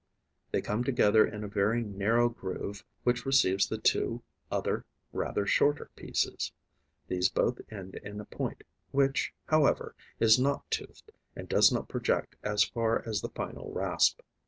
They 0.49 0.61
come 0.63 0.83
together 0.83 1.23
in 1.27 1.43
a 1.43 1.47
very 1.47 1.83
narrow 1.83 2.27
groove, 2.27 2.83
which 3.03 3.23
receives 3.23 3.69
the 3.69 3.77
two 3.77 4.23
other, 4.49 4.83
rather 5.13 5.45
shorter 5.45 5.91
pieces. 5.95 6.51
These 7.07 7.29
both 7.29 7.61
end 7.69 7.93
in 8.03 8.19
a 8.19 8.25
point, 8.25 8.63
which, 8.89 9.31
however, 9.45 9.93
is 10.19 10.39
not 10.39 10.71
toothed 10.71 11.11
and 11.35 11.47
does 11.47 11.71
not 11.71 11.87
project 11.87 12.35
as 12.41 12.63
far 12.63 13.07
as 13.07 13.21
the 13.21 13.29
final 13.29 13.71
rasp. 13.71 14.21